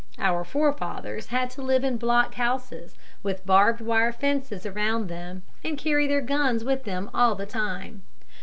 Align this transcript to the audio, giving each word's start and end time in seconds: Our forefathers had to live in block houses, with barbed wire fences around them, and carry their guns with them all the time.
Our 0.17 0.43
forefathers 0.43 1.27
had 1.27 1.51
to 1.51 1.61
live 1.61 1.83
in 1.83 1.97
block 1.97 2.33
houses, 2.33 2.95
with 3.21 3.45
barbed 3.45 3.81
wire 3.81 4.11
fences 4.11 4.65
around 4.65 5.09
them, 5.09 5.43
and 5.63 5.77
carry 5.77 6.07
their 6.07 6.21
guns 6.21 6.63
with 6.63 6.85
them 6.85 7.11
all 7.13 7.35
the 7.35 7.45
time. 7.45 8.01